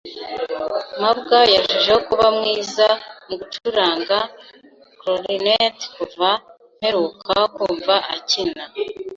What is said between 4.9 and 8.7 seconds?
Clarinet kuva mperuka kumva akina.